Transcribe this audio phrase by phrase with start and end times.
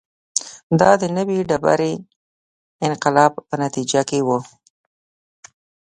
[0.79, 1.93] دا د نوې ډبرې
[2.87, 4.29] انقلاب په نتیجه کې و